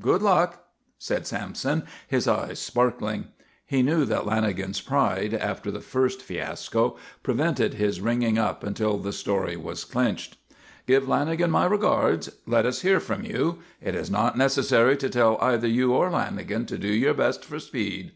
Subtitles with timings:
[0.00, 0.64] Good luck,"
[0.98, 3.26] said Sampson, his eyes sparkling.
[3.64, 9.12] He knew that Lanagan's pride, after the first fiasco, prevented his ringing up until the
[9.12, 10.38] story was clinched.
[10.88, 12.30] "Give Lanagan my regards.
[12.48, 13.60] Let us hear from you.
[13.80, 17.60] It is not necessary to tell either you or Lanagan to do your best for
[17.60, 18.10] speed."